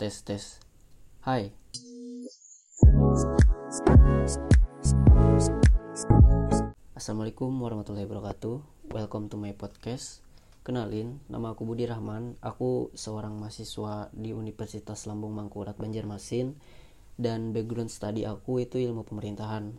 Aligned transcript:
tes 0.00 0.24
tes. 0.24 0.56
Hai. 1.20 1.52
Assalamualaikum 6.96 7.52
warahmatullahi 7.60 8.08
wabarakatuh. 8.08 8.64
Welcome 8.96 9.28
to 9.28 9.36
my 9.36 9.52
podcast. 9.52 10.24
Kenalin, 10.64 11.20
nama 11.28 11.52
aku 11.52 11.68
Budi 11.68 11.84
Rahman. 11.84 12.40
Aku 12.40 12.88
seorang 12.96 13.36
mahasiswa 13.36 14.08
di 14.16 14.32
Universitas 14.32 15.04
Lambung 15.04 15.36
Mangkurat 15.36 15.76
Banjarmasin. 15.76 16.56
Dan 17.20 17.52
background 17.52 17.92
study 17.92 18.24
aku 18.24 18.64
itu 18.64 18.80
ilmu 18.80 19.04
pemerintahan. 19.04 19.76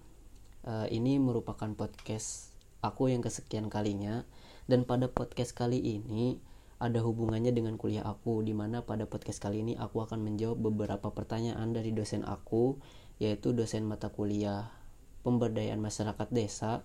Uh, 0.62 0.86
Ini 0.86 1.18
merupakan 1.18 1.74
podcast 1.74 2.54
aku 2.86 3.10
yang 3.10 3.26
kesekian 3.26 3.74
kalinya. 3.74 4.22
Dan 4.70 4.86
pada 4.86 5.10
podcast 5.10 5.58
kali 5.58 5.82
ini 5.82 6.38
ada 6.82 7.06
hubungannya 7.06 7.54
dengan 7.54 7.78
kuliah 7.78 8.02
aku 8.02 8.42
di 8.42 8.58
mana 8.58 8.82
pada 8.82 9.06
podcast 9.06 9.38
kali 9.38 9.62
ini 9.62 9.74
aku 9.78 10.02
akan 10.02 10.26
menjawab 10.26 10.58
beberapa 10.58 11.14
pertanyaan 11.14 11.70
dari 11.78 11.94
dosen 11.94 12.26
aku 12.26 12.82
yaitu 13.22 13.54
dosen 13.54 13.86
mata 13.86 14.10
kuliah 14.10 14.74
pemberdayaan 15.22 15.78
masyarakat 15.78 16.28
desa. 16.34 16.82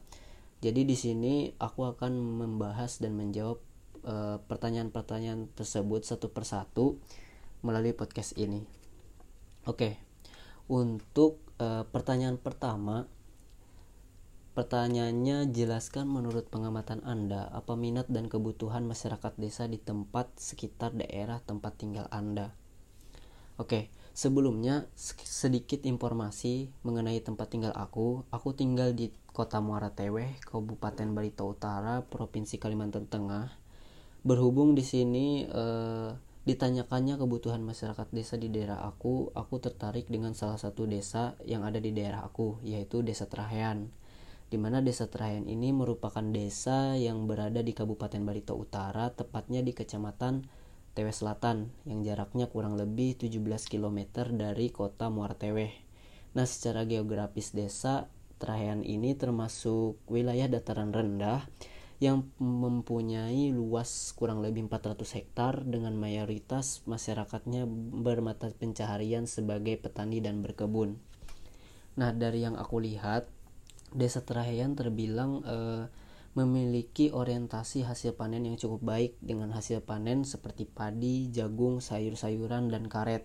Jadi 0.61 0.84
di 0.84 0.97
sini 0.97 1.34
aku 1.56 1.89
akan 1.89 2.12
membahas 2.12 3.01
dan 3.01 3.17
menjawab 3.17 3.65
eh, 4.05 4.37
pertanyaan-pertanyaan 4.45 5.48
tersebut 5.56 6.05
satu 6.05 6.28
persatu 6.28 7.01
melalui 7.65 7.97
podcast 7.97 8.37
ini. 8.37 8.62
Oke. 9.65 9.98
Untuk 10.67 11.47
uh, 11.62 11.87
pertanyaan 11.87 12.42
pertama 12.42 13.06
Pertanyaannya, 14.56 15.52
jelaskan 15.52 16.09
menurut 16.09 16.48
pengamatan 16.48 17.05
Anda 17.05 17.52
apa 17.52 17.77
minat 17.77 18.09
dan 18.09 18.33
kebutuhan 18.33 18.88
masyarakat 18.88 19.37
desa 19.37 19.69
di 19.69 19.77
tempat 19.77 20.33
sekitar 20.41 20.97
daerah 20.97 21.45
tempat 21.45 21.77
tinggal 21.77 22.09
Anda. 22.09 22.56
Oke, 23.61 23.92
sebelumnya 24.16 24.88
sedikit 24.97 25.84
informasi 25.84 26.72
mengenai 26.89 27.20
tempat 27.20 27.53
tinggal 27.53 27.77
aku. 27.77 28.25
Aku 28.33 28.56
tinggal 28.56 28.97
di 28.97 29.12
Kota 29.28 29.61
Muara 29.61 29.92
Teweh, 29.92 30.41
Kabupaten 30.41 31.12
Barito 31.12 31.44
Utara, 31.44 32.00
Provinsi 32.09 32.56
Kalimantan 32.56 33.12
Tengah. 33.12 33.53
Berhubung 34.25 34.72
di 34.72 34.88
sini 34.88 35.44
eh, 35.44 36.16
ditanyakannya 36.48 37.20
kebutuhan 37.20 37.61
masyarakat 37.61 38.09
desa 38.09 38.41
di 38.41 38.48
daerah 38.48 38.88
aku, 38.88 39.36
aku 39.36 39.61
tertarik 39.61 40.09
dengan 40.09 40.33
salah 40.33 40.56
satu 40.56 40.88
desa 40.88 41.36
yang 41.44 41.61
ada 41.61 41.77
di 41.77 41.92
daerah 41.92 42.25
aku, 42.25 42.56
yaitu 42.64 43.05
Desa 43.05 43.28
Terahean 43.28 43.92
di 44.47 44.56
mana 44.62 44.78
desa 44.78 45.11
Terayan 45.11 45.50
ini 45.50 45.75
merupakan 45.75 46.22
desa 46.22 46.94
yang 46.94 47.27
berada 47.27 47.66
di 47.66 47.75
Kabupaten 47.75 48.22
Barito 48.22 48.55
Utara, 48.55 49.11
tepatnya 49.11 49.58
di 49.66 49.75
Kecamatan 49.75 50.47
Teweh 50.94 51.12
Selatan, 51.12 51.75
yang 51.84 52.06
jaraknya 52.06 52.47
kurang 52.47 52.78
lebih 52.78 53.19
17 53.19 53.42
km 53.66 54.25
dari 54.33 54.70
kota 54.70 55.11
Muara 55.11 55.34
Teweh. 55.34 55.75
Nah, 56.38 56.47
secara 56.47 56.86
geografis 56.86 57.50
desa 57.50 58.06
Terayan 58.36 58.84
ini 58.84 59.16
termasuk 59.16 59.97
wilayah 60.12 60.44
dataran 60.47 60.92
rendah 60.92 61.48
yang 61.97 62.28
mempunyai 62.36 63.48
luas 63.56 64.12
kurang 64.12 64.44
lebih 64.44 64.69
400 64.69 65.16
hektar 65.16 65.64
dengan 65.64 65.97
mayoritas 65.97 66.84
masyarakatnya 66.84 67.64
bermata 68.05 68.53
pencaharian 68.53 69.25
sebagai 69.25 69.81
petani 69.81 70.20
dan 70.20 70.44
berkebun. 70.44 71.00
Nah, 71.97 72.12
dari 72.12 72.44
yang 72.44 72.60
aku 72.60 72.84
lihat, 72.84 73.33
Desa 73.95 74.25
Teraheyan 74.25 74.75
terbilang 74.75 75.42
uh, 75.47 75.87
memiliki 76.37 77.09
orientasi 77.15 77.89
hasil 77.89 78.12
panen 78.12 78.45
yang 78.45 78.61
cukup 78.61 78.84
baik 78.84 79.12
dengan 79.25 79.56
hasil 79.56 79.81
panen 79.81 80.27
seperti 80.28 80.69
padi, 80.69 81.33
jagung, 81.33 81.81
sayur-sayuran, 81.81 82.69
dan 82.69 82.93
karet. 82.93 83.25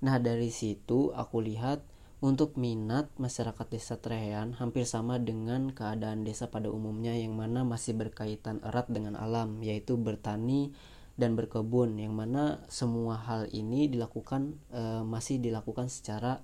Nah, 0.00 0.16
dari 0.16 0.48
situ 0.48 1.12
aku 1.12 1.44
lihat 1.44 1.84
untuk 2.18 2.58
minat 2.58 3.12
masyarakat 3.20 3.66
desa 3.70 3.94
Teraheyan 4.00 4.56
hampir 4.58 4.88
sama 4.88 5.22
dengan 5.22 5.70
keadaan 5.70 6.26
desa 6.26 6.50
pada 6.50 6.66
umumnya 6.66 7.14
yang 7.14 7.38
mana 7.38 7.62
masih 7.62 7.94
berkaitan 7.94 8.58
erat 8.64 8.90
dengan 8.90 9.14
alam, 9.14 9.62
yaitu 9.62 9.94
bertani 9.94 10.74
dan 11.18 11.34
berkebun, 11.34 11.98
yang 11.98 12.14
mana 12.14 12.62
semua 12.70 13.18
hal 13.18 13.50
ini 13.50 13.90
dilakukan 13.90 14.54
e, 14.70 15.02
masih 15.02 15.42
dilakukan 15.42 15.90
secara 15.90 16.42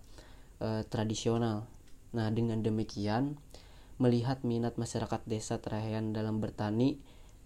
e, 0.58 0.82
tradisional. 0.86 1.66
Nah, 2.14 2.30
dengan 2.30 2.62
demikian, 2.62 3.34
melihat 3.98 4.42
minat 4.42 4.74
masyarakat 4.78 5.22
desa 5.26 5.58
Terayan 5.58 6.14
dalam 6.14 6.42
bertani 6.42 6.98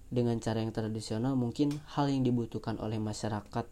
dengan 0.08 0.40
cara 0.40 0.64
yang 0.64 0.72
tradisional 0.72 1.36
mungkin 1.36 1.68
hal 1.92 2.08
yang 2.08 2.24
dibutuhkan 2.24 2.80
oleh 2.80 2.96
masyarakat 2.96 3.68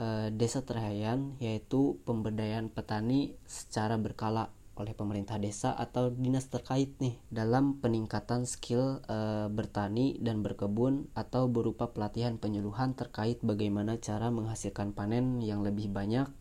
e, 0.00 0.32
desa 0.32 0.64
Terayan 0.64 1.36
yaitu 1.44 2.00
pemberdayaan 2.08 2.72
petani 2.72 3.36
secara 3.44 4.00
berkala 4.00 4.48
oleh 4.78 4.94
pemerintah 4.94 5.36
desa 5.42 5.74
atau 5.74 6.08
dinas 6.08 6.46
terkait 6.48 6.94
nih 7.02 7.18
dalam 7.28 7.76
peningkatan 7.84 8.48
skill 8.48 9.04
e, 9.04 9.50
bertani 9.52 10.16
dan 10.24 10.40
berkebun 10.40 11.12
atau 11.12 11.44
berupa 11.52 11.92
pelatihan 11.92 12.40
penyuluhan 12.40 12.96
terkait 12.96 13.44
bagaimana 13.44 14.00
cara 14.00 14.32
menghasilkan 14.32 14.96
panen 14.96 15.44
yang 15.44 15.60
lebih 15.60 15.92
banyak 15.92 16.32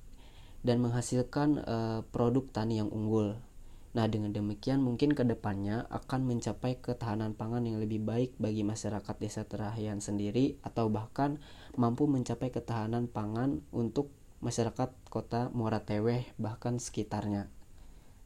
dan 0.64 0.78
menghasilkan 0.80 1.60
e, 1.60 1.78
produk 2.16 2.48
tani 2.56 2.80
yang 2.80 2.88
unggul 2.88 3.36
Nah, 3.98 4.06
dengan 4.06 4.30
demikian 4.30 4.86
mungkin 4.86 5.18
ke 5.18 5.26
depannya 5.26 5.90
akan 5.90 6.30
mencapai 6.30 6.78
ketahanan 6.78 7.34
pangan 7.34 7.66
yang 7.66 7.82
lebih 7.82 7.98
baik 7.98 8.38
bagi 8.38 8.62
masyarakat 8.62 9.18
desa 9.18 9.42
Terahian 9.50 10.06
sendiri 10.06 10.62
atau 10.62 10.86
bahkan 10.86 11.42
mampu 11.74 12.06
mencapai 12.06 12.54
ketahanan 12.54 13.10
pangan 13.10 13.66
untuk 13.74 14.14
masyarakat 14.46 14.94
kota 15.10 15.50
Muara 15.50 15.82
Teweh 15.82 16.30
bahkan 16.38 16.78
sekitarnya. 16.78 17.50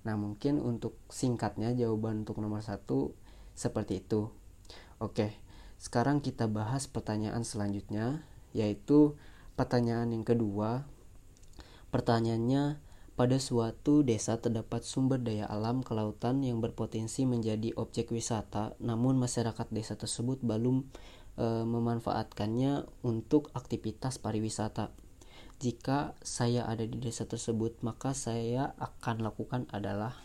Nah, 0.04 0.20
mungkin 0.20 0.60
untuk 0.60 1.00
singkatnya 1.08 1.72
jawaban 1.72 2.28
untuk 2.28 2.44
nomor 2.44 2.60
satu 2.60 3.16
seperti 3.56 4.04
itu. 4.04 4.28
Oke, 5.00 5.40
sekarang 5.80 6.20
kita 6.20 6.52
bahas 6.52 6.92
pertanyaan 6.92 7.48
selanjutnya, 7.48 8.28
yaitu 8.52 9.16
pertanyaan 9.56 10.12
yang 10.12 10.28
kedua. 10.28 10.84
Pertanyaannya, 11.96 12.91
pada 13.22 13.38
suatu 13.38 14.02
desa 14.02 14.42
terdapat 14.42 14.82
sumber 14.82 15.22
daya 15.22 15.46
alam 15.46 15.86
kelautan 15.86 16.42
yang 16.42 16.58
berpotensi 16.58 17.30
menjadi 17.30 17.70
objek 17.78 18.10
wisata, 18.10 18.74
namun 18.82 19.14
masyarakat 19.22 19.70
desa 19.70 19.94
tersebut 19.94 20.42
belum 20.42 20.90
e, 21.38 21.46
memanfaatkannya 21.62 22.90
untuk 23.06 23.54
aktivitas 23.54 24.18
pariwisata. 24.18 24.90
Jika 25.62 26.18
saya 26.26 26.66
ada 26.66 26.82
di 26.82 26.98
desa 26.98 27.30
tersebut, 27.30 27.86
maka 27.86 28.18
saya 28.18 28.74
akan 28.82 29.22
lakukan 29.22 29.70
adalah 29.70 30.18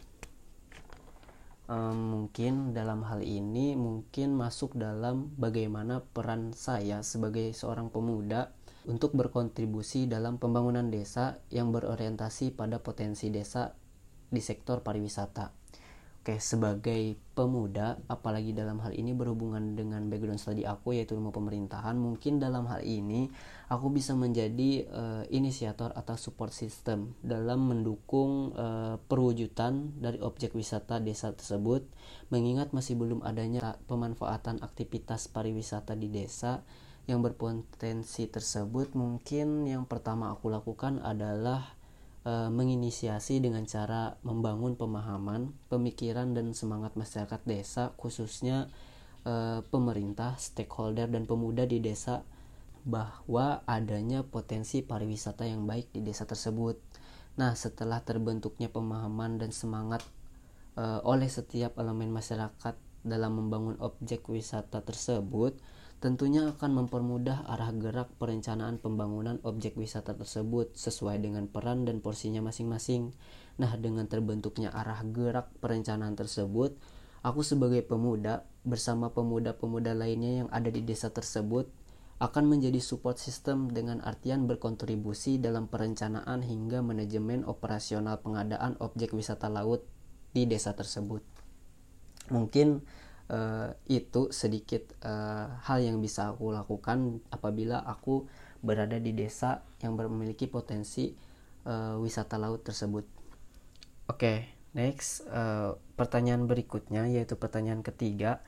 e, 1.68 1.76
mungkin 1.92 2.72
dalam 2.72 3.04
hal 3.04 3.20
ini 3.20 3.76
mungkin 3.76 4.32
masuk 4.32 4.72
dalam 4.72 5.36
bagaimana 5.36 6.00
peran 6.16 6.56
saya 6.56 7.04
sebagai 7.04 7.52
seorang 7.52 7.92
pemuda 7.92 8.56
untuk 8.86 9.12
berkontribusi 9.18 10.06
dalam 10.06 10.38
pembangunan 10.38 10.86
desa 10.88 11.42
yang 11.50 11.74
berorientasi 11.74 12.54
pada 12.54 12.78
potensi 12.78 13.28
desa 13.28 13.74
di 14.30 14.42
sektor 14.42 14.82
pariwisata. 14.82 15.66
Oke, 16.26 16.42
sebagai 16.42 17.14
pemuda, 17.38 18.02
apalagi 18.10 18.50
dalam 18.50 18.82
hal 18.82 18.90
ini 18.98 19.14
berhubungan 19.14 19.78
dengan 19.78 20.10
background 20.10 20.42
study 20.42 20.66
aku 20.66 20.98
yaitu 20.98 21.14
ilmu 21.14 21.30
pemerintahan, 21.30 21.94
mungkin 21.94 22.42
dalam 22.42 22.66
hal 22.66 22.82
ini 22.82 23.30
aku 23.70 23.94
bisa 23.94 24.10
menjadi 24.18 24.90
uh, 24.90 25.22
inisiator 25.30 25.94
atau 25.94 26.18
support 26.18 26.50
system 26.50 27.14
dalam 27.22 27.70
mendukung 27.70 28.50
uh, 28.58 28.98
perwujudan 29.06 29.94
dari 30.02 30.18
objek 30.18 30.50
wisata 30.58 30.98
desa 30.98 31.30
tersebut, 31.30 31.86
mengingat 32.34 32.74
masih 32.74 32.98
belum 32.98 33.22
adanya 33.22 33.78
pemanfaatan 33.86 34.66
aktivitas 34.66 35.30
pariwisata 35.30 35.94
di 35.94 36.10
desa 36.10 36.66
yang 37.06 37.22
berpotensi 37.22 38.26
tersebut 38.26 38.98
mungkin 38.98 39.62
yang 39.62 39.86
pertama 39.86 40.34
aku 40.34 40.50
lakukan 40.50 40.98
adalah 41.06 41.78
e, 42.26 42.50
menginisiasi 42.50 43.38
dengan 43.38 43.62
cara 43.64 44.18
membangun 44.26 44.74
pemahaman, 44.74 45.54
pemikiran 45.70 46.34
dan 46.34 46.50
semangat 46.50 46.98
masyarakat 46.98 47.40
desa 47.46 47.94
khususnya 47.94 48.66
e, 49.22 49.62
pemerintah, 49.70 50.34
stakeholder 50.34 51.06
dan 51.06 51.30
pemuda 51.30 51.62
di 51.62 51.78
desa 51.78 52.26
bahwa 52.86 53.62
adanya 53.66 54.26
potensi 54.26 54.82
pariwisata 54.82 55.46
yang 55.46 55.66
baik 55.66 55.90
di 55.94 56.02
desa 56.02 56.26
tersebut. 56.26 56.78
Nah, 57.38 57.54
setelah 57.54 58.02
terbentuknya 58.02 58.66
pemahaman 58.66 59.38
dan 59.38 59.54
semangat 59.54 60.02
e, 60.74 60.82
oleh 61.06 61.30
setiap 61.30 61.78
elemen 61.78 62.10
masyarakat 62.10 62.74
dalam 63.06 63.38
membangun 63.38 63.78
objek 63.78 64.26
wisata 64.26 64.82
tersebut, 64.82 65.54
tentunya 65.96 66.52
akan 66.52 66.84
mempermudah 66.84 67.48
arah 67.48 67.72
gerak 67.72 68.12
perencanaan 68.20 68.76
pembangunan 68.76 69.40
objek 69.42 69.74
wisata 69.80 70.12
tersebut 70.12 70.76
sesuai 70.76 71.24
dengan 71.24 71.48
peran 71.48 71.88
dan 71.88 72.04
porsinya 72.04 72.44
masing-masing. 72.44 73.16
Nah, 73.56 73.72
dengan 73.80 74.04
terbentuknya 74.04 74.68
arah 74.68 75.00
gerak 75.08 75.48
perencanaan 75.64 76.12
tersebut, 76.12 76.76
aku 77.24 77.40
sebagai 77.40 77.80
pemuda 77.80 78.44
bersama 78.68 79.08
pemuda-pemuda 79.08 79.96
lainnya 79.96 80.44
yang 80.44 80.48
ada 80.52 80.68
di 80.68 80.84
desa 80.84 81.08
tersebut 81.08 81.70
akan 82.16 82.48
menjadi 82.48 82.80
support 82.80 83.20
system 83.20 83.68
dengan 83.68 84.00
artian 84.00 84.48
berkontribusi 84.48 85.36
dalam 85.36 85.68
perencanaan 85.68 86.40
hingga 86.40 86.80
manajemen 86.80 87.44
operasional 87.44 88.20
pengadaan 88.24 88.76
objek 88.80 89.12
wisata 89.12 89.52
laut 89.52 89.84
di 90.32 90.48
desa 90.48 90.72
tersebut. 90.72 91.20
Mungkin 92.32 92.80
uh, 93.30 93.74
itu 93.90 94.30
sedikit 94.30 94.94
uh, 95.02 95.58
hal 95.66 95.82
yang 95.82 95.98
bisa 96.02 96.34
aku 96.34 96.54
lakukan 96.54 97.22
apabila 97.30 97.82
aku 97.82 98.26
berada 98.62 98.98
di 98.98 99.14
desa 99.14 99.62
yang 99.82 99.94
memiliki 99.94 100.50
potensi 100.50 101.14
uh, 101.66 101.98
wisata 102.00 102.38
laut 102.40 102.66
tersebut. 102.66 103.04
Oke, 104.06 104.18
okay, 104.18 104.38
next 104.74 105.26
uh, 105.30 105.78
pertanyaan 105.98 106.46
berikutnya 106.46 107.06
yaitu 107.10 107.34
pertanyaan 107.38 107.82
ketiga. 107.82 108.42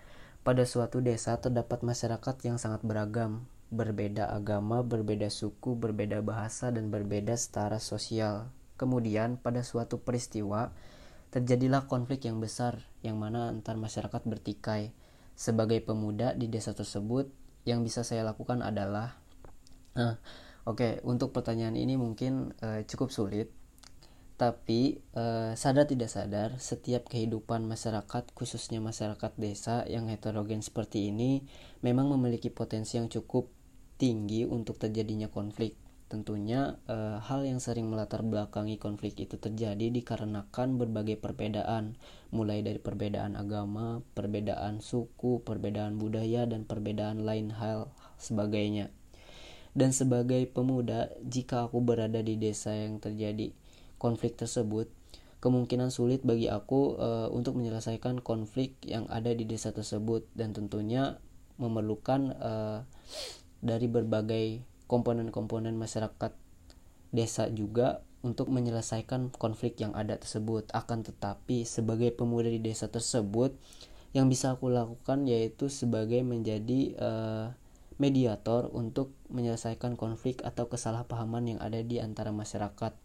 Pada 0.47 0.65
suatu 0.65 1.05
desa 1.05 1.37
terdapat 1.37 1.85
masyarakat 1.85 2.37
yang 2.47 2.57
sangat 2.57 2.81
beragam, 2.81 3.45
berbeda 3.69 4.33
agama, 4.33 4.81
berbeda 4.81 5.29
suku, 5.29 5.77
berbeda 5.77 6.25
bahasa, 6.25 6.73
dan 6.73 6.89
berbeda 6.89 7.37
setara 7.37 7.77
sosial. 7.83 8.49
Kemudian, 8.81 9.37
pada 9.37 9.61
suatu 9.61 10.01
peristiwa, 10.01 10.73
terjadilah 11.29 11.85
konflik 11.89 12.25
yang 12.25 12.41
besar, 12.41 12.85
yang 13.05 13.21
mana 13.21 13.53
antar 13.53 13.77
masyarakat 13.77 14.23
bertikai. 14.25 14.93
Sebagai 15.39 15.79
pemuda 15.85 16.35
di 16.35 16.51
desa 16.51 16.75
tersebut, 16.75 17.31
yang 17.63 17.85
bisa 17.87 18.03
saya 18.03 18.27
lakukan 18.27 18.65
adalah, 18.65 19.21
nah, 19.95 20.19
oke, 20.67 20.81
okay, 20.81 20.93
untuk 21.07 21.31
pertanyaan 21.31 21.79
ini 21.79 21.95
mungkin 21.95 22.57
uh, 22.65 22.83
cukup 22.89 23.13
sulit, 23.13 23.53
tapi 24.39 25.03
uh, 25.19 25.53
sadar 25.59 25.91
tidak 25.91 26.11
sadar, 26.11 26.59
setiap 26.63 27.11
kehidupan 27.11 27.67
masyarakat, 27.67 28.31
khususnya 28.39 28.79
masyarakat 28.79 29.35
desa 29.35 29.83
yang 29.91 30.07
heterogen 30.07 30.63
seperti 30.63 31.11
ini, 31.11 31.43
memang 31.83 32.07
memiliki 32.15 32.47
potensi 32.49 32.97
yang 32.97 33.11
cukup 33.11 33.51
tinggi 33.99 34.47
untuk 34.47 34.79
terjadinya 34.79 35.27
konflik. 35.27 35.75
Tentunya 36.09 36.81
e, 36.89 37.21
hal 37.21 37.45
yang 37.45 37.61
sering 37.61 37.93
melatar 37.93 38.25
belakangi 38.25 38.81
konflik 38.81 39.21
itu 39.21 39.37
terjadi 39.37 39.93
dikarenakan 39.93 40.81
berbagai 40.81 41.21
perbedaan, 41.21 42.01
mulai 42.33 42.65
dari 42.65 42.81
perbedaan 42.81 43.37
agama, 43.37 44.01
perbedaan 44.17 44.81
suku, 44.81 45.45
perbedaan 45.45 46.01
budaya, 46.01 46.49
dan 46.49 46.65
perbedaan 46.65 47.29
lain 47.29 47.53
hal 47.53 47.93
sebagainya. 48.17 48.89
Dan 49.77 49.93
sebagai 49.93 50.49
pemuda, 50.49 51.13
jika 51.21 51.69
aku 51.69 51.85
berada 51.85 52.25
di 52.25 52.41
desa 52.41 52.73
yang 52.73 53.05
terjadi 53.05 53.53
konflik 54.01 54.41
tersebut, 54.41 54.89
kemungkinan 55.45 55.93
sulit 55.93 56.25
bagi 56.25 56.49
aku 56.49 56.97
e, 56.97 57.09
untuk 57.37 57.61
menyelesaikan 57.61 58.25
konflik 58.25 58.81
yang 58.81 59.05
ada 59.13 59.29
di 59.37 59.45
desa 59.45 59.77
tersebut 59.77 60.25
dan 60.33 60.57
tentunya 60.57 61.21
memerlukan 61.61 62.33
e, 62.33 62.53
dari 63.61 63.87
berbagai 63.93 64.78
komponen-komponen 64.89 65.77
masyarakat 65.77 66.33
desa 67.13 67.47
juga 67.53 68.03
untuk 68.25 68.51
menyelesaikan 68.51 69.31
konflik 69.31 69.79
yang 69.79 69.95
ada 69.95 70.19
tersebut. 70.19 70.67
Akan 70.75 71.07
tetapi 71.07 71.63
sebagai 71.63 72.11
pemuda 72.11 72.51
di 72.51 72.59
desa 72.59 72.91
tersebut 72.91 73.55
yang 74.17 74.27
bisa 74.27 74.57
aku 74.57 74.73
lakukan 74.73 75.29
yaitu 75.29 75.69
sebagai 75.69 76.25
menjadi 76.25 76.97
uh, 76.99 77.47
mediator 78.01 78.73
untuk 78.73 79.13
menyelesaikan 79.29 79.95
konflik 79.95 80.41
atau 80.43 80.67
kesalahpahaman 80.67 81.55
yang 81.55 81.61
ada 81.61 81.79
di 81.85 82.01
antara 82.01 82.33
masyarakat. 82.33 82.97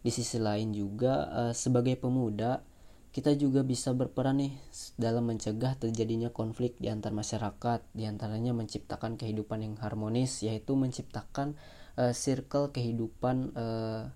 Di 0.00 0.08
sisi 0.08 0.40
lain 0.40 0.72
juga 0.72 1.28
uh, 1.28 1.52
sebagai 1.52 2.00
pemuda 2.00 2.64
kita 3.10 3.34
juga 3.34 3.66
bisa 3.66 3.90
berperan 3.90 4.38
nih 4.38 4.54
dalam 4.94 5.26
mencegah 5.26 5.74
terjadinya 5.74 6.30
konflik 6.30 6.78
di 6.78 6.86
antar 6.86 7.10
masyarakat, 7.10 7.82
di 7.90 8.06
antaranya 8.06 8.54
menciptakan 8.54 9.18
kehidupan 9.18 9.66
yang 9.66 9.74
harmonis, 9.82 10.46
yaitu 10.46 10.78
menciptakan 10.78 11.58
uh, 11.98 12.14
circle 12.14 12.70
kehidupan 12.70 13.50
uh, 13.58 14.14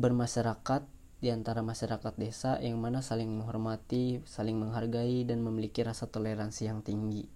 bermasyarakat 0.00 0.88
di 1.20 1.28
antara 1.28 1.60
masyarakat 1.60 2.16
desa 2.16 2.56
yang 2.64 2.80
mana 2.80 3.04
saling 3.04 3.28
menghormati, 3.28 4.24
saling 4.24 4.56
menghargai, 4.56 5.28
dan 5.28 5.44
memiliki 5.44 5.84
rasa 5.84 6.08
toleransi 6.08 6.72
yang 6.72 6.80
tinggi. 6.80 7.28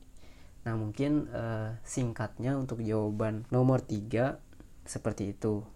Nah 0.64 0.72
mungkin 0.72 1.28
uh, 1.28 1.76
singkatnya 1.84 2.56
untuk 2.56 2.80
jawaban 2.80 3.44
nomor 3.52 3.84
tiga 3.84 4.40
seperti 4.88 5.36
itu. 5.36 5.68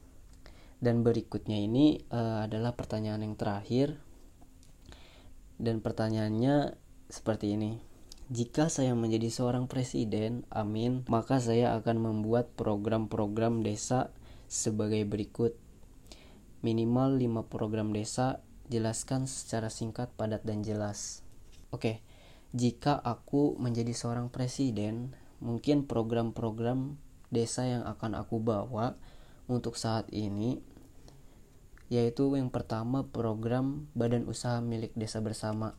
Dan 0.80 1.04
berikutnya 1.04 1.60
ini 1.60 2.00
uh, 2.08 2.48
adalah 2.48 2.72
pertanyaan 2.72 3.28
yang 3.28 3.36
terakhir 3.36 4.00
dan 5.58 5.82
pertanyaannya 5.82 6.78
seperti 7.10 7.58
ini. 7.58 7.82
Jika 8.28 8.68
saya 8.68 8.92
menjadi 8.92 9.32
seorang 9.32 9.66
presiden, 9.66 10.44
amin, 10.52 11.08
maka 11.08 11.40
saya 11.40 11.72
akan 11.80 11.96
membuat 11.98 12.52
program-program 12.54 13.64
desa 13.64 14.12
sebagai 14.46 15.00
berikut. 15.08 15.56
Minimal 16.60 17.16
5 17.16 17.48
program 17.48 17.90
desa, 17.96 18.44
jelaskan 18.68 19.24
secara 19.24 19.72
singkat, 19.72 20.12
padat, 20.12 20.44
dan 20.44 20.60
jelas. 20.60 21.24
Oke, 21.72 22.04
jika 22.52 23.00
aku 23.00 23.56
menjadi 23.56 23.96
seorang 23.96 24.28
presiden, 24.28 25.16
mungkin 25.40 25.88
program-program 25.88 27.00
desa 27.32 27.64
yang 27.64 27.84
akan 27.84 28.16
aku 28.16 28.40
bawa 28.40 28.96
untuk 29.48 29.80
saat 29.80 30.08
ini 30.12 30.60
yaitu 31.88 32.36
yang 32.36 32.52
pertama 32.52 33.08
program 33.08 33.88
Badan 33.96 34.28
Usaha 34.28 34.60
Milik 34.60 34.92
Desa 34.92 35.24
Bersama. 35.24 35.76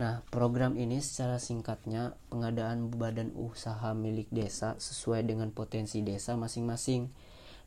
Nah, 0.00 0.24
program 0.34 0.74
ini 0.74 0.98
secara 0.98 1.38
singkatnya 1.38 2.18
pengadaan 2.26 2.90
badan 2.90 3.30
usaha 3.38 3.94
milik 3.94 4.26
desa 4.34 4.74
sesuai 4.74 5.22
dengan 5.22 5.54
potensi 5.54 6.02
desa 6.02 6.34
masing-masing. 6.34 7.06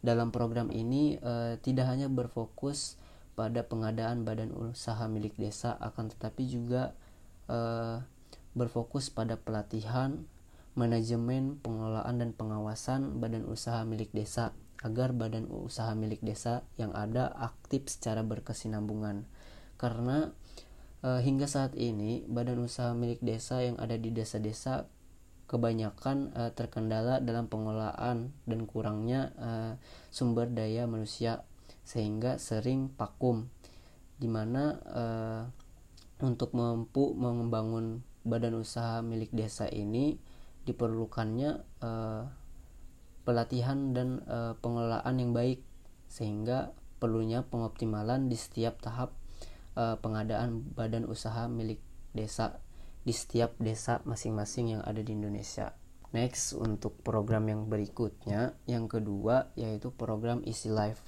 Dalam 0.04 0.36
program 0.36 0.68
ini 0.68 1.16
eh, 1.16 1.56
tidak 1.64 1.88
hanya 1.88 2.12
berfokus 2.12 3.00
pada 3.40 3.64
pengadaan 3.64 4.28
badan 4.28 4.52
usaha 4.52 5.08
milik 5.08 5.40
desa, 5.40 5.80
akan 5.80 6.12
tetapi 6.12 6.44
juga 6.44 6.92
eh, 7.48 8.04
berfokus 8.52 9.08
pada 9.14 9.40
pelatihan, 9.40 10.28
manajemen, 10.76 11.56
pengelolaan 11.64 12.20
dan 12.20 12.36
pengawasan 12.36 13.22
badan 13.24 13.48
usaha 13.48 13.80
milik 13.88 14.12
desa 14.12 14.52
agar 14.84 15.16
badan 15.16 15.48
usaha 15.48 15.94
milik 15.96 16.20
desa 16.26 16.66
yang 16.76 16.92
ada 16.92 17.32
aktif 17.32 17.88
secara 17.88 18.26
berkesinambungan. 18.26 19.24
Karena 19.80 20.34
e, 21.04 21.22
hingga 21.24 21.48
saat 21.48 21.78
ini 21.78 22.28
badan 22.28 22.60
usaha 22.64 22.92
milik 22.92 23.24
desa 23.24 23.64
yang 23.64 23.80
ada 23.80 23.96
di 23.96 24.12
desa-desa 24.12 24.90
kebanyakan 25.46 26.34
e, 26.34 26.42
terkendala 26.52 27.22
dalam 27.22 27.48
pengelolaan 27.48 28.36
dan 28.44 28.60
kurangnya 28.68 29.32
e, 29.38 29.50
sumber 30.12 30.52
daya 30.52 30.90
manusia 30.90 31.46
sehingga 31.86 32.42
sering 32.42 32.90
vakum 32.98 33.46
di 34.16 34.26
mana 34.26 34.80
untuk 36.24 36.56
mampu 36.56 37.12
membangun 37.14 38.00
badan 38.26 38.58
usaha 38.58 39.06
milik 39.06 39.30
desa 39.36 39.70
ini 39.70 40.18
diperlukannya 40.66 41.52
e, 41.78 41.92
pelatihan 43.26 43.92
dan 43.92 44.22
e, 44.30 44.54
pengelolaan 44.62 45.18
yang 45.18 45.34
baik 45.34 45.66
sehingga 46.06 46.72
perlunya 47.02 47.44
pengoptimalan 47.44 48.30
di 48.30 48.38
setiap 48.38 48.80
tahap 48.80 49.18
e, 49.74 49.98
pengadaan 50.00 50.62
badan 50.78 51.10
usaha 51.10 51.50
milik 51.50 51.82
desa 52.14 52.62
di 53.06 53.14
setiap 53.14 53.58
desa 53.58 54.02
masing-masing 54.06 54.78
yang 54.78 54.82
ada 54.86 55.02
di 55.02 55.12
Indonesia. 55.14 55.74
Next 56.16 56.56
untuk 56.56 56.96
program 57.04 57.52
yang 57.52 57.68
berikutnya, 57.68 58.56
yang 58.66 58.88
kedua 58.88 59.52
yaitu 59.60 59.92
program 59.92 60.40
Easy 60.48 60.72
Life. 60.72 61.04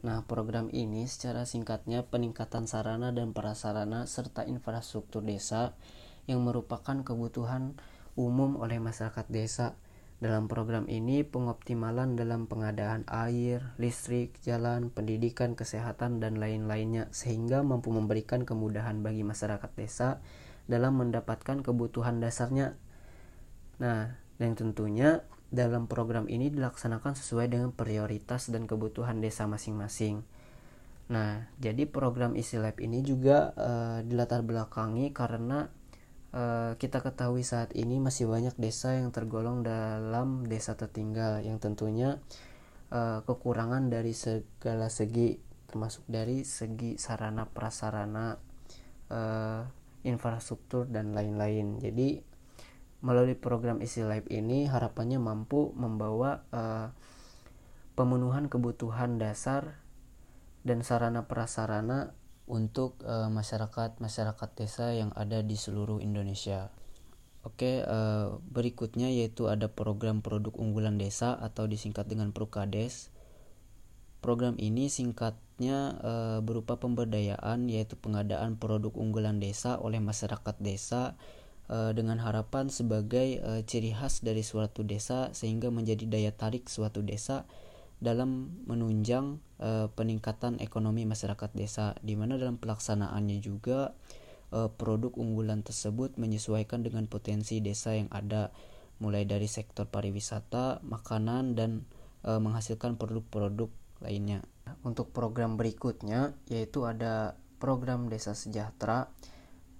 Nah, 0.00 0.24
program 0.24 0.72
ini 0.72 1.04
secara 1.04 1.44
singkatnya 1.44 2.06
peningkatan 2.06 2.64
sarana 2.64 3.12
dan 3.12 3.36
prasarana 3.36 4.08
serta 4.08 4.48
infrastruktur 4.48 5.20
desa 5.20 5.76
yang 6.24 6.42
merupakan 6.42 7.04
kebutuhan 7.04 7.76
umum 8.16 8.56
oleh 8.58 8.80
masyarakat 8.80 9.26
desa 9.28 9.76
dalam 10.16 10.48
program 10.48 10.88
ini, 10.88 11.20
pengoptimalan 11.28 12.16
dalam 12.16 12.48
pengadaan 12.48 13.04
air, 13.04 13.76
listrik, 13.76 14.40
jalan, 14.40 14.88
pendidikan, 14.88 15.52
kesehatan, 15.52 16.24
dan 16.24 16.40
lain-lainnya, 16.40 17.12
sehingga 17.12 17.60
mampu 17.60 17.92
memberikan 17.92 18.48
kemudahan 18.48 19.04
bagi 19.04 19.20
masyarakat 19.28 19.68
desa 19.76 20.24
dalam 20.64 20.96
mendapatkan 20.96 21.60
kebutuhan 21.60 22.18
dasarnya. 22.24 22.80
Nah, 23.76 24.16
dan 24.40 24.56
tentunya 24.56 25.20
dalam 25.52 25.84
program 25.84 26.26
ini 26.32 26.48
dilaksanakan 26.48 27.12
sesuai 27.12 27.52
dengan 27.52 27.70
prioritas 27.76 28.48
dan 28.48 28.64
kebutuhan 28.64 29.20
desa 29.20 29.44
masing-masing. 29.44 30.24
Nah, 31.06 31.46
jadi 31.62 31.86
program 31.86 32.34
Isi 32.34 32.58
Lab 32.58 32.82
ini 32.82 33.04
juga 33.06 33.54
uh, 33.54 33.98
dilatar 34.02 34.42
belakangi 34.42 35.14
karena 35.14 35.70
Eh, 36.34 36.72
kita 36.80 37.04
ketahui 37.04 37.46
saat 37.46 37.70
ini 37.76 38.02
masih 38.02 38.26
banyak 38.26 38.54
desa 38.58 38.96
yang 38.98 39.14
tergolong 39.14 39.62
dalam 39.62 40.44
desa 40.46 40.74
tertinggal 40.74 41.40
yang 41.40 41.62
tentunya 41.62 42.18
uh, 42.90 43.22
kekurangan 43.24 43.88
dari 43.88 44.12
segala 44.12 44.90
segi 44.90 45.38
termasuk 45.66 46.04
dari 46.06 46.42
segi 46.42 46.98
sarana 46.98 47.46
prasarana 47.46 48.36
uh, 49.10 49.62
infrastruktur 50.02 50.86
dan 50.90 51.14
lain-lain. 51.16 51.78
Jadi 51.80 52.36
Melalui 53.04 53.36
program 53.36 53.84
Easy 53.84 54.00
Life 54.00 54.26
ini 54.32 54.64
harapannya 54.66 55.20
mampu 55.20 55.70
membawa 55.76 56.42
uh, 56.48 56.90
pemenuhan 57.92 58.48
kebutuhan 58.48 59.20
dasar 59.20 59.78
dan 60.64 60.80
sarana 60.80 61.28
prasarana 61.28 62.16
untuk 62.46 63.02
uh, 63.02 63.26
masyarakat 63.26 63.98
masyarakat 63.98 64.50
desa 64.54 64.94
yang 64.94 65.10
ada 65.18 65.42
di 65.42 65.58
seluruh 65.58 65.98
Indonesia. 65.98 66.70
Oke, 67.42 67.82
uh, 67.82 68.38
berikutnya 68.50 69.10
yaitu 69.10 69.46
ada 69.46 69.70
program 69.70 70.22
produk 70.22 70.54
unggulan 70.58 70.98
desa 70.98 71.34
atau 71.38 71.66
disingkat 71.66 72.06
dengan 72.06 72.30
Prukades. 72.30 73.10
Program 74.22 74.58
ini 74.58 74.90
singkatnya 74.90 75.98
uh, 76.02 76.38
berupa 76.42 76.78
pemberdayaan 76.78 77.70
yaitu 77.70 77.94
pengadaan 77.98 78.58
produk 78.58 78.94
unggulan 78.94 79.38
desa 79.38 79.78
oleh 79.78 80.02
masyarakat 80.02 80.56
desa 80.62 81.14
dengan 81.66 82.22
harapan 82.22 82.70
sebagai 82.70 83.42
uh, 83.42 83.58
ciri 83.66 83.90
khas 83.90 84.22
dari 84.22 84.46
suatu 84.46 84.86
desa 84.86 85.34
sehingga 85.34 85.66
menjadi 85.66 86.06
daya 86.06 86.30
tarik 86.30 86.70
suatu 86.70 87.02
desa 87.02 87.42
dalam 87.96 88.60
menunjang 88.68 89.40
uh, 89.60 89.88
peningkatan 89.96 90.60
ekonomi 90.60 91.08
masyarakat 91.08 91.50
desa 91.56 91.96
di 92.04 92.12
mana 92.12 92.36
dalam 92.36 92.60
pelaksanaannya 92.60 93.38
juga 93.40 93.96
uh, 94.52 94.68
produk 94.68 95.16
unggulan 95.16 95.64
tersebut 95.64 96.20
menyesuaikan 96.20 96.84
dengan 96.84 97.08
potensi 97.08 97.64
desa 97.64 97.96
yang 97.96 98.12
ada 98.12 98.52
mulai 99.00 99.28
dari 99.28 99.48
sektor 99.48 99.88
pariwisata, 99.88 100.80
makanan 100.84 101.56
dan 101.56 101.84
uh, 102.24 102.40
menghasilkan 102.40 102.96
produk-produk 102.96 103.68
lainnya. 104.00 104.44
Untuk 104.84 105.12
program 105.12 105.56
berikutnya 105.56 106.36
yaitu 106.52 106.84
ada 106.84 107.36
program 107.56 108.12
Desa 108.12 108.36
Sejahtera. 108.36 109.08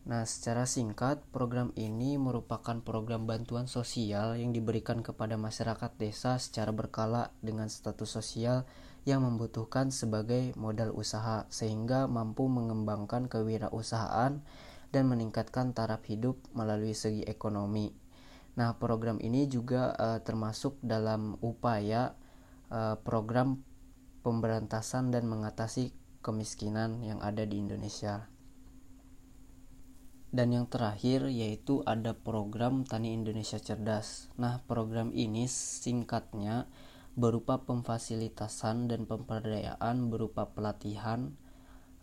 Nah, 0.06 0.22
secara 0.22 0.70
singkat, 0.70 1.18
program 1.34 1.74
ini 1.74 2.14
merupakan 2.14 2.78
program 2.78 3.26
bantuan 3.26 3.66
sosial 3.66 4.38
yang 4.38 4.54
diberikan 4.54 5.02
kepada 5.02 5.34
masyarakat 5.34 5.98
desa 5.98 6.38
secara 6.38 6.70
berkala 6.70 7.34
dengan 7.42 7.66
status 7.66 8.14
sosial 8.14 8.62
yang 9.02 9.26
membutuhkan 9.26 9.90
sebagai 9.90 10.54
modal 10.54 10.94
usaha 10.94 11.50
sehingga 11.50 12.06
mampu 12.06 12.46
mengembangkan 12.46 13.26
kewirausahaan 13.26 14.46
dan 14.94 15.04
meningkatkan 15.10 15.74
taraf 15.74 16.06
hidup 16.06 16.38
melalui 16.54 16.94
segi 16.94 17.26
ekonomi. 17.26 17.90
Nah, 18.54 18.78
program 18.78 19.18
ini 19.18 19.50
juga 19.50 19.90
uh, 19.98 20.22
termasuk 20.22 20.78
dalam 20.86 21.34
upaya 21.42 22.14
uh, 22.70 22.94
program 23.02 23.58
pemberantasan 24.22 25.10
dan 25.10 25.26
mengatasi 25.26 25.90
kemiskinan 26.22 27.02
yang 27.02 27.18
ada 27.26 27.42
di 27.42 27.58
Indonesia. 27.58 28.35
Dan 30.36 30.52
yang 30.52 30.68
terakhir 30.68 31.32
yaitu 31.32 31.80
ada 31.88 32.12
program 32.12 32.84
Tani 32.84 33.16
Indonesia 33.16 33.56
Cerdas. 33.56 34.28
Nah, 34.36 34.60
program 34.68 35.16
ini 35.16 35.48
singkatnya 35.48 36.68
berupa 37.16 37.64
pemfasilitasan 37.64 38.92
dan 38.92 39.08
pemberdayaan 39.08 40.12
berupa 40.12 40.52
pelatihan 40.52 41.32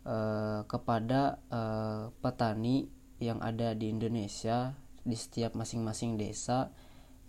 Eh, 0.03 0.61
kepada 0.67 1.39
uh, 1.47 2.11
petani 2.19 2.91
yang 3.23 3.39
ada 3.39 3.71
di 3.71 3.87
Indonesia 3.87 4.75
di 4.99 5.15
setiap 5.15 5.55
masing-masing 5.55 6.19
desa 6.19 6.75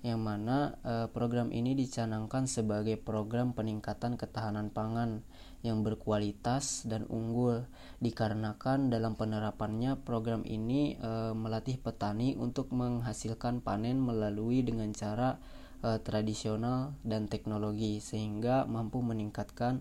yang 0.05 0.21
mana 0.21 0.77
uh, 0.85 1.09
program 1.09 1.49
ini 1.49 1.73
dicanangkan 1.73 2.45
sebagai 2.45 3.01
program 3.01 3.57
peningkatan 3.57 4.21
ketahanan 4.21 4.69
pangan 4.69 5.25
yang 5.65 5.81
berkualitas 5.81 6.85
dan 6.85 7.09
unggul 7.09 7.65
dikarenakan 8.05 8.93
dalam 8.93 9.17
penerapannya 9.17 9.97
program 10.05 10.45
ini 10.45 11.01
uh, 11.01 11.33
melatih 11.33 11.81
petani 11.81 12.37
untuk 12.37 12.69
menghasilkan 12.77 13.65
panen 13.65 13.97
melalui 13.97 14.61
dengan 14.61 14.93
cara 14.93 15.41
uh, 15.81 15.97
tradisional 16.05 16.93
dan 17.01 17.33
teknologi 17.33 18.05
sehingga 18.05 18.69
mampu 18.69 19.01
meningkatkan 19.01 19.81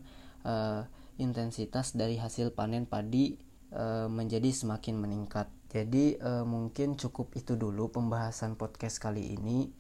intensitas 1.18 1.94
dari 1.94 2.18
hasil 2.18 2.52
panen 2.52 2.84
padi 2.84 3.38
e, 3.74 3.86
menjadi 4.10 4.50
semakin 4.54 4.96
meningkat. 4.98 5.50
Jadi 5.74 6.18
e, 6.18 6.32
mungkin 6.46 6.98
cukup 6.98 7.34
itu 7.38 7.58
dulu 7.58 7.90
pembahasan 7.90 8.58
podcast 8.58 9.02
kali 9.02 9.34
ini. 9.34 9.74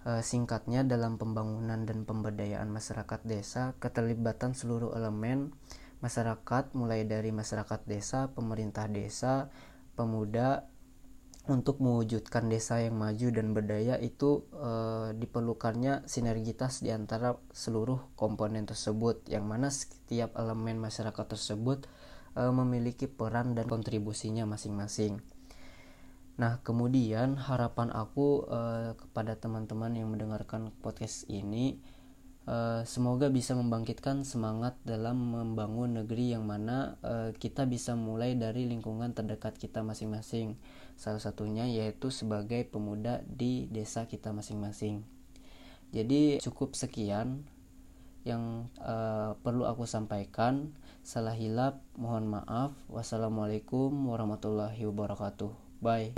E, 0.00 0.24
singkatnya 0.24 0.80
dalam 0.80 1.20
pembangunan 1.20 1.84
dan 1.84 2.08
pemberdayaan 2.08 2.72
masyarakat 2.72 3.20
desa, 3.28 3.76
keterlibatan 3.76 4.56
seluruh 4.56 4.96
elemen 4.96 5.52
masyarakat 6.00 6.72
mulai 6.72 7.04
dari 7.04 7.28
masyarakat 7.28 7.84
desa, 7.84 8.32
pemerintah 8.32 8.88
desa, 8.88 9.52
pemuda, 9.92 10.64
untuk 11.48 11.80
mewujudkan 11.82 12.46
desa 12.52 12.78
yang 12.84 13.00
maju 13.00 13.32
dan 13.32 13.56
berdaya 13.56 13.96
itu 13.98 14.44
e, 14.54 14.70
diperlukannya 15.18 16.04
sinergitas 16.04 16.84
di 16.84 16.92
antara 16.92 17.40
seluruh 17.50 18.12
komponen 18.14 18.68
tersebut 18.68 19.26
yang 19.26 19.48
mana 19.48 19.72
setiap 19.72 20.36
elemen 20.36 20.76
masyarakat 20.76 21.26
tersebut 21.26 21.88
e, 22.36 22.42
memiliki 22.54 23.08
peran 23.08 23.58
dan 23.58 23.66
kontribusinya 23.66 24.44
masing-masing. 24.46 25.18
Nah, 26.38 26.62
kemudian 26.62 27.36
harapan 27.36 27.90
aku 27.90 28.44
e, 28.48 28.60
kepada 28.96 29.36
teman-teman 29.36 29.92
yang 29.96 30.08
mendengarkan 30.12 30.70
podcast 30.80 31.26
ini 31.26 31.80
Uh, 32.50 32.82
semoga 32.82 33.28
bisa 33.30 33.54
membangkitkan 33.54 34.26
semangat 34.26 34.74
dalam 34.82 35.14
membangun 35.30 36.02
negeri 36.02 36.34
yang 36.34 36.48
mana 36.48 36.98
uh, 37.04 37.30
kita 37.36 37.68
bisa 37.68 37.94
mulai 37.94 38.34
dari 38.34 38.66
lingkungan 38.66 39.14
terdekat 39.14 39.54
kita 39.54 39.86
masing-masing. 39.86 40.58
Salah 40.98 41.22
satunya 41.22 41.70
yaitu 41.70 42.10
sebagai 42.10 42.66
pemuda 42.66 43.22
di 43.28 43.70
desa 43.70 44.10
kita 44.10 44.34
masing-masing. 44.34 45.06
Jadi 45.94 46.42
cukup 46.42 46.74
sekian 46.74 47.46
yang 48.26 48.66
uh, 48.82 49.38
perlu 49.46 49.70
aku 49.70 49.86
sampaikan. 49.86 50.74
Salah 51.06 51.38
hilap, 51.38 51.86
mohon 51.94 52.26
maaf. 52.26 52.74
Wassalamualaikum 52.90 53.94
warahmatullahi 54.10 54.80
wabarakatuh. 54.90 55.69
Bye. 55.82 56.12